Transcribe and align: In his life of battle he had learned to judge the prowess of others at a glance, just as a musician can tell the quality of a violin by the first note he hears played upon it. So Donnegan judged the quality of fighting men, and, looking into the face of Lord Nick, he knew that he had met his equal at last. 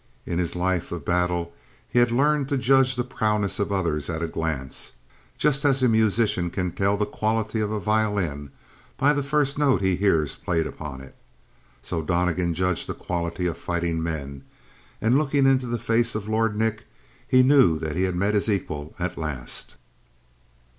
In 0.25 0.39
his 0.39 0.55
life 0.55 0.91
of 0.91 1.05
battle 1.05 1.53
he 1.87 1.99
had 1.99 2.11
learned 2.11 2.49
to 2.49 2.57
judge 2.57 2.95
the 2.95 3.03
prowess 3.03 3.59
of 3.59 3.71
others 3.71 4.09
at 4.09 4.23
a 4.23 4.27
glance, 4.27 4.93
just 5.37 5.63
as 5.63 5.83
a 5.83 5.87
musician 5.87 6.49
can 6.49 6.71
tell 6.71 6.97
the 6.97 7.05
quality 7.05 7.61
of 7.61 7.69
a 7.71 7.79
violin 7.79 8.49
by 8.97 9.13
the 9.13 9.21
first 9.21 9.59
note 9.59 9.83
he 9.83 9.95
hears 9.95 10.35
played 10.35 10.65
upon 10.65 11.01
it. 11.01 11.15
So 11.83 12.01
Donnegan 12.01 12.55
judged 12.55 12.87
the 12.87 12.95
quality 12.95 13.45
of 13.45 13.59
fighting 13.59 14.01
men, 14.01 14.43
and, 14.99 15.19
looking 15.19 15.45
into 15.45 15.67
the 15.67 15.77
face 15.77 16.15
of 16.15 16.27
Lord 16.27 16.55
Nick, 16.57 16.85
he 17.27 17.43
knew 17.43 17.77
that 17.77 17.95
he 17.95 18.01
had 18.01 18.15
met 18.15 18.33
his 18.33 18.49
equal 18.49 18.95
at 18.97 19.19
last. 19.19 19.75